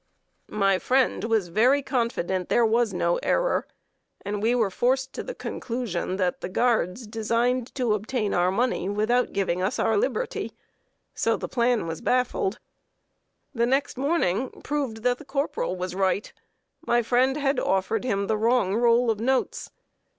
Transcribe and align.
My 0.49 0.79
friend 0.79 1.23
was 1.25 1.49
very 1.49 1.83
confident 1.83 2.49
there 2.49 2.65
was 2.65 2.91
no 2.91 3.17
error; 3.17 3.67
and 4.25 4.41
we 4.41 4.55
were 4.55 4.71
forced 4.71 5.13
to 5.13 5.21
the 5.21 5.35
conclusion 5.35 6.15
that 6.15 6.41
the 6.41 6.49
guards 6.49 7.05
designed 7.05 7.75
to 7.75 7.93
obtain 7.93 8.33
our 8.33 8.49
money 8.49 8.89
without 8.89 9.31
giving 9.31 9.61
us 9.61 9.77
our 9.77 9.95
liberty. 9.95 10.53
So 11.13 11.37
the 11.37 11.47
plan 11.47 11.85
was 11.85 12.01
baffled. 12.01 12.57
The 13.53 13.67
next 13.67 13.95
morning 13.95 14.49
proved 14.63 15.03
that 15.03 15.19
the 15.19 15.23
corporal 15.23 15.75
was 15.75 15.93
right. 15.93 16.33
My 16.83 17.03
friend 17.03 17.37
had 17.37 17.59
offered 17.59 18.03
him 18.03 18.25
the 18.25 18.37
wrong 18.37 18.73
roll 18.73 19.11
of 19.11 19.19
notes. 19.19 19.69